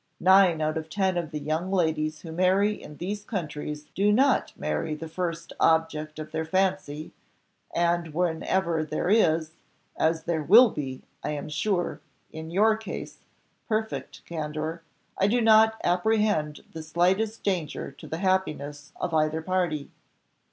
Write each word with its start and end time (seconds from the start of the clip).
Nine 0.19 0.61
out 0.61 0.79
of 0.79 0.89
ten 0.89 1.15
of 1.15 1.29
the 1.29 1.37
young 1.39 1.71
ladies 1.71 2.21
who 2.23 2.31
marry 2.31 2.73
in 2.81 2.97
these 2.97 3.23
countries 3.23 3.85
do 3.93 4.11
not 4.11 4.51
marry 4.57 4.95
the 4.95 5.07
first 5.07 5.53
object 5.59 6.17
of 6.17 6.31
their 6.31 6.43
fancy, 6.43 7.11
and 7.71 8.11
whenever 8.11 8.83
there 8.83 9.11
is, 9.11 9.51
as 9.95 10.23
there 10.23 10.41
will 10.41 10.71
be, 10.71 11.03
I 11.23 11.33
am 11.33 11.49
sure, 11.49 12.01
in 12.31 12.49
your 12.49 12.75
case, 12.77 13.19
perfect 13.67 14.25
candour, 14.25 14.81
I 15.19 15.27
do 15.27 15.39
not 15.39 15.79
apprehend 15.83 16.61
the 16.73 16.81
slightest 16.81 17.43
danger 17.43 17.91
to 17.91 18.07
the 18.07 18.17
happiness 18.17 18.93
of 18.99 19.13
either 19.13 19.43
party. 19.43 19.91